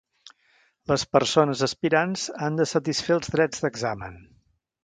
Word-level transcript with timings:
Les 0.91 1.03
persones 1.17 1.61
aspirants 1.69 2.25
han 2.47 2.59
de 2.61 2.69
satisfer 2.73 3.17
els 3.21 3.33
drets 3.37 3.65
d'examen. 3.67 4.19